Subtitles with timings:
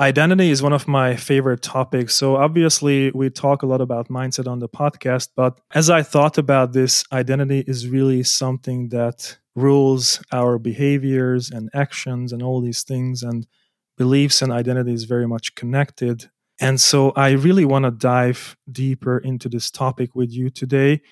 [0.00, 2.14] identity is one of my favorite topics.
[2.14, 6.38] So, obviously, we talk a lot about mindset on the podcast, but as I thought
[6.38, 12.82] about this, identity is really something that rules our behaviors and actions and all these
[12.82, 13.22] things.
[13.22, 13.46] And
[13.98, 16.30] beliefs and identity is very much connected.
[16.60, 21.02] And so, I really want to dive deeper into this topic with you today.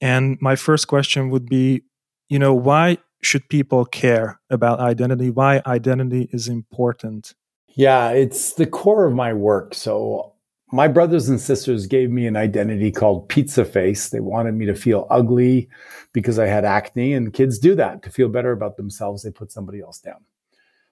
[0.00, 1.82] And my first question would be
[2.28, 5.30] you know, why should people care about identity?
[5.30, 7.34] Why identity is important?
[7.74, 9.74] Yeah, it's the core of my work.
[9.74, 10.34] So
[10.70, 14.10] my brothers and sisters gave me an identity called pizza face.
[14.10, 15.68] They wanted me to feel ugly
[16.12, 19.22] because I had acne, and kids do that to feel better about themselves.
[19.22, 20.24] They put somebody else down.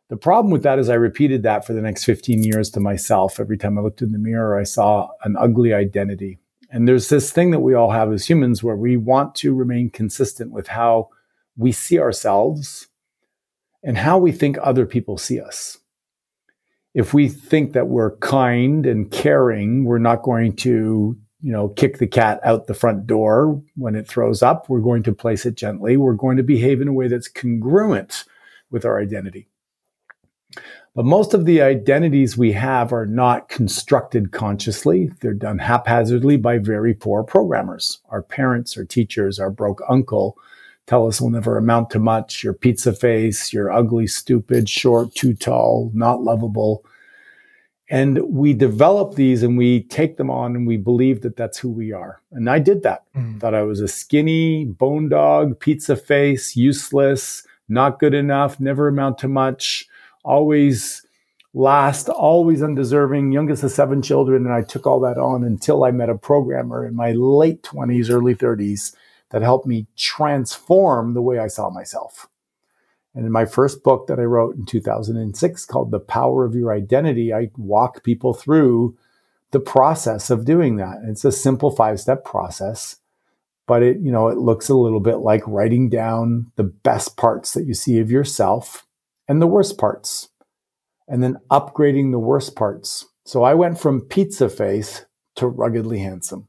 [0.08, 3.40] The problem with that is I repeated that for the next 15 years to myself.
[3.40, 6.38] Every time I looked in the mirror, I saw an ugly identity.
[6.70, 9.90] And there's this thing that we all have as humans where we want to remain
[9.90, 11.08] consistent with how
[11.56, 12.88] we see ourselves
[13.82, 15.78] and how we think other people see us.
[16.96, 21.98] If we think that we're kind and caring, we're not going to, you know, kick
[21.98, 24.70] the cat out the front door when it throws up.
[24.70, 25.98] We're going to place it gently.
[25.98, 28.24] We're going to behave in a way that's congruent
[28.70, 29.46] with our identity.
[30.94, 35.10] But most of the identities we have are not constructed consciously.
[35.20, 38.00] They're done haphazardly by very poor programmers.
[38.08, 40.38] Our parents, our teachers, our broke uncle
[40.86, 42.42] tell us we'll never amount to much.
[42.42, 46.84] Your pizza face, you're ugly, stupid, short, too tall, not lovable.
[47.88, 51.70] And we develop these and we take them on and we believe that that's who
[51.70, 52.20] we are.
[52.32, 53.04] And I did that.
[53.14, 53.40] Mm.
[53.40, 59.18] Thought I was a skinny bone dog, pizza face, useless, not good enough, never amount
[59.18, 59.86] to much,
[60.24, 61.06] always
[61.54, 64.44] last, always undeserving, youngest of seven children.
[64.44, 68.10] And I took all that on until I met a programmer in my late 20s,
[68.10, 68.94] early 30s
[69.30, 72.28] that helped me transform the way I saw myself.
[73.16, 76.70] And in my first book that I wrote in 2006 called The Power of Your
[76.70, 78.94] Identity, I walk people through
[79.52, 80.98] the process of doing that.
[81.02, 82.96] It's a simple five step process,
[83.66, 87.54] but it, you know, it looks a little bit like writing down the best parts
[87.54, 88.86] that you see of yourself
[89.26, 90.28] and the worst parts,
[91.08, 93.06] and then upgrading the worst parts.
[93.24, 96.48] So I went from pizza face to ruggedly handsome.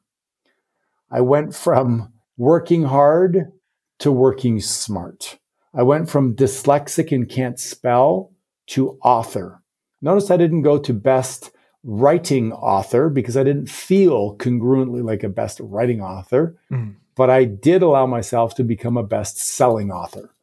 [1.10, 3.54] I went from working hard
[4.00, 5.40] to working smart.
[5.78, 8.32] I went from dyslexic and can't spell
[8.68, 9.62] to author.
[10.02, 11.52] Notice I didn't go to best
[11.84, 16.96] writing author because I didn't feel congruently like a best writing author, mm.
[17.16, 20.34] but I did allow myself to become a best selling author.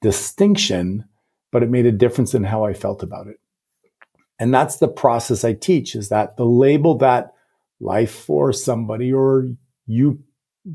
[0.00, 1.04] Distinction,
[1.50, 3.40] but it made a difference in how I felt about it.
[4.38, 7.32] And that's the process I teach is that the label that
[7.80, 9.48] life for somebody or
[9.86, 10.22] you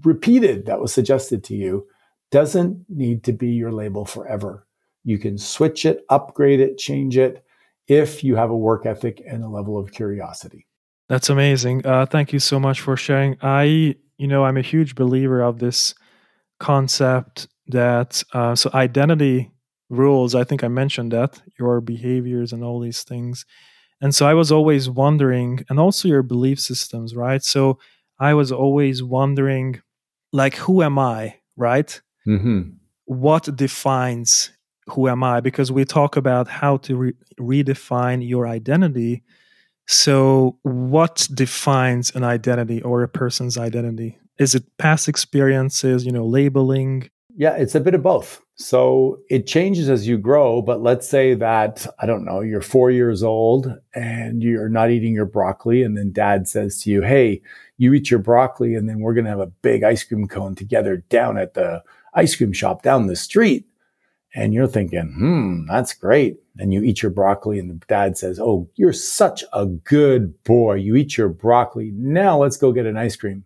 [0.04, 1.88] repeated that was suggested to you
[2.34, 4.66] doesn't need to be your label forever.
[5.04, 7.46] You can switch it, upgrade it, change it
[7.88, 10.66] if you have a work ethic and a level of curiosity.
[11.10, 11.86] That's amazing.
[11.86, 13.38] Uh, thank you so much for sharing.
[13.44, 15.94] I, you know, I'm a huge believer of this
[16.60, 19.52] concept that uh, so identity
[19.92, 20.34] rules.
[20.34, 23.46] I think I mentioned that your behaviors and all these things.
[24.02, 27.44] And so I was always wondering, and also your belief systems, right?
[27.44, 27.78] So
[28.20, 29.82] I was always wondering,
[30.32, 32.02] like, who am I, right?
[32.28, 32.62] Mm-hmm.
[33.06, 34.52] What defines
[34.88, 35.40] who am I?
[35.40, 39.24] Because we talk about how to re- redefine your identity.
[39.88, 44.18] So, what defines an identity or a person's identity?
[44.40, 47.10] Is it past experiences, you know, labeling?
[47.36, 48.42] Yeah, it's a bit of both.
[48.56, 52.92] So it changes as you grow, but let's say that, I don't know, you're four
[52.92, 55.82] years old and you're not eating your broccoli.
[55.82, 57.42] And then dad says to you, Hey,
[57.78, 60.54] you eat your broccoli and then we're going to have a big ice cream cone
[60.54, 61.82] together down at the
[62.16, 63.66] ice cream shop down the street.
[64.36, 66.38] And you're thinking, hmm, that's great.
[66.58, 70.76] And you eat your broccoli and the dad says, Oh, you're such a good boy.
[70.76, 71.92] You eat your broccoli.
[71.94, 73.46] Now let's go get an ice cream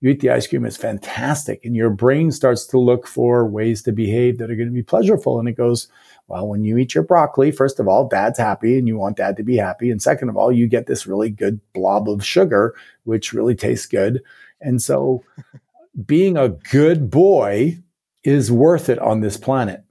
[0.00, 1.64] you eat the ice cream, it's fantastic.
[1.64, 4.82] And your brain starts to look for ways to behave that are going to be
[4.82, 5.40] pleasurable.
[5.40, 5.88] And it goes,
[6.28, 9.36] well, when you eat your broccoli, first of all, dad's happy and you want dad
[9.38, 9.90] to be happy.
[9.90, 13.86] And second of all, you get this really good blob of sugar, which really tastes
[13.86, 14.22] good.
[14.60, 15.24] And so
[16.06, 17.78] being a good boy
[18.24, 19.84] is worth it on this planet.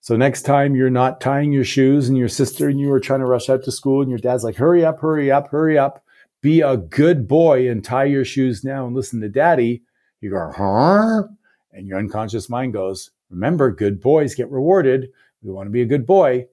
[0.00, 3.20] So next time you're not tying your shoes and your sister and you are trying
[3.20, 6.04] to rush out to school and your dad's like, hurry up, hurry up, hurry up
[6.46, 9.82] be a good boy and tie your shoes now and listen to daddy,
[10.20, 11.24] you go, huh?
[11.72, 15.10] And your unconscious mind goes, remember, good boys get rewarded.
[15.42, 16.46] We want to be a good boy.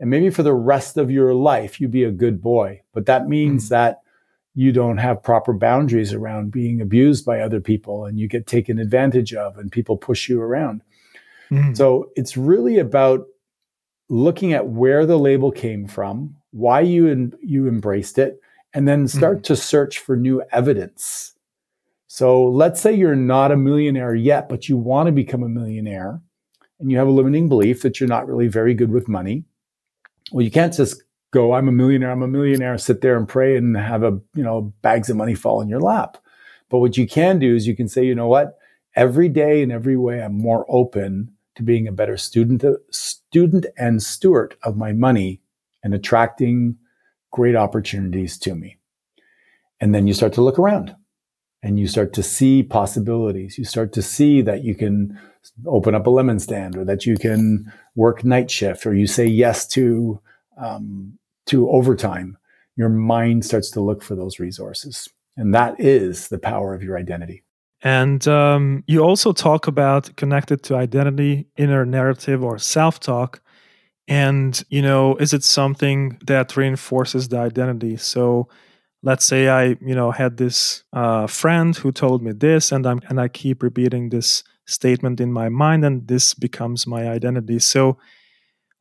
[0.00, 2.82] And maybe for the rest of your life, you be a good boy.
[2.92, 3.74] But that means mm-hmm.
[3.74, 4.02] that
[4.54, 8.78] you don't have proper boundaries around being abused by other people and you get taken
[8.78, 10.82] advantage of and people push you around.
[11.50, 11.74] Mm-hmm.
[11.74, 13.26] So it's really about
[14.08, 18.40] looking at where the label came from, why you you embraced it,
[18.74, 19.54] and then start mm-hmm.
[19.54, 21.32] to search for new evidence.
[22.08, 26.20] So let's say you're not a millionaire yet, but you want to become a millionaire,
[26.78, 29.44] and you have a limiting belief that you're not really very good with money.
[30.30, 31.02] Well, you can't just
[31.32, 34.44] go, I'm a millionaire, I'm a millionaire, sit there and pray and have a, you
[34.44, 36.18] know, bags of money fall in your lap.
[36.68, 38.58] But what you can do is you can say, you know what?
[38.94, 44.02] Every day in every way, I'm more open to being a better student, student and
[44.02, 45.40] steward of my money
[45.82, 46.76] and attracting
[47.30, 48.76] great opportunities to me.
[49.80, 50.94] And then you start to look around
[51.62, 53.56] and you start to see possibilities.
[53.56, 55.18] You start to see that you can
[55.66, 59.26] open up a lemon stand or that you can work night shift or you say
[59.26, 60.20] yes to
[60.58, 62.38] um, to overtime,
[62.76, 65.08] your mind starts to look for those resources.
[65.36, 67.42] And that is the power of your identity.
[67.82, 73.42] And um, you also talk about connected to identity, inner narrative, or self talk.
[74.06, 77.96] And, you know, is it something that reinforces the identity?
[77.96, 78.48] So,
[79.02, 83.00] let's say I, you know, had this uh, friend who told me this, and I'm
[83.08, 87.58] and I keep repeating this statement in my mind, and this becomes my identity.
[87.58, 87.98] So,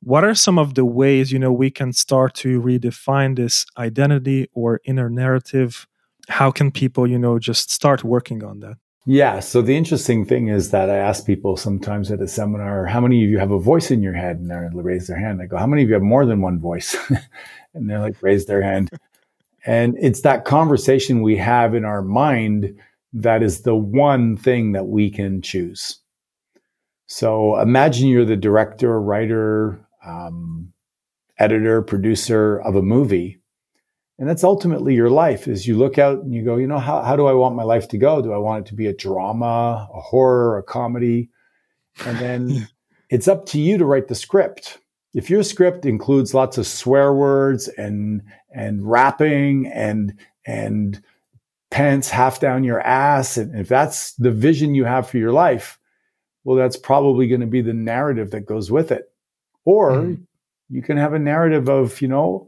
[0.03, 4.49] what are some of the ways you know we can start to redefine this identity
[4.53, 5.87] or inner narrative?
[6.29, 8.77] How can people you know just start working on that?
[9.05, 13.01] Yeah so the interesting thing is that i ask people sometimes at a seminar how
[13.01, 14.37] many of you have a voice in your head?
[14.37, 15.41] And they raise their hand.
[15.41, 16.95] I go how many of you have more than one voice?
[17.73, 18.89] And they're like raise their hand.
[19.65, 22.77] And it's that conversation we have in our mind
[23.13, 25.99] that is the one thing that we can choose.
[27.07, 30.73] So imagine you're the director writer um,
[31.37, 33.39] editor, producer of a movie.
[34.19, 37.01] And that's ultimately your life is you look out and you go, you know, how,
[37.01, 38.21] how do I want my life to go?
[38.21, 41.29] Do I want it to be a drama, a horror, a comedy?
[42.05, 42.67] And then
[43.09, 44.77] it's up to you to write the script.
[45.13, 48.21] If your script includes lots of swear words and
[48.53, 51.01] and rapping and and
[51.69, 55.79] pants half down your ass, and if that's the vision you have for your life,
[56.43, 59.10] well, that's probably going to be the narrative that goes with it.
[59.65, 60.21] Or mm.
[60.69, 62.47] you can have a narrative of, you know,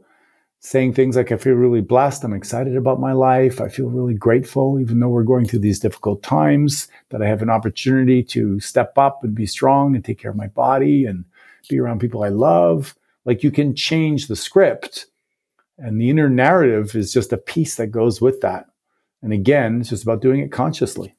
[0.60, 2.24] saying things like, I feel really blessed.
[2.24, 3.60] I'm excited about my life.
[3.60, 7.42] I feel really grateful, even though we're going through these difficult times, that I have
[7.42, 11.26] an opportunity to step up and be strong and take care of my body and
[11.68, 12.94] be around people I love.
[13.26, 15.06] Like you can change the script.
[15.76, 18.64] And the inner narrative is just a piece that goes with that.
[19.22, 21.12] And again, it's just about doing it consciously.